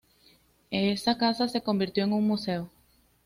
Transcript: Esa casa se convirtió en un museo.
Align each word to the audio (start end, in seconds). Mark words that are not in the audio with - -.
Esa 0.71 1.15
casa 1.19 1.47
se 1.47 1.61
convirtió 1.61 2.05
en 2.05 2.13
un 2.13 2.27
museo. 2.27 2.71